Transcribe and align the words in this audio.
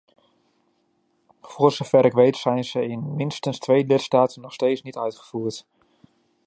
Voor 1.41 1.71
zover 1.71 2.05
ik 2.05 2.11
weet, 2.13 2.37
zijn 2.37 2.63
ze 2.63 2.85
in 2.87 3.15
minstens 3.15 3.59
twee 3.59 3.85
lidstaten 3.85 4.41
nog 4.41 4.53
steeds 4.53 4.81
niet 4.81 4.97
uitgevoerd. 4.97 5.65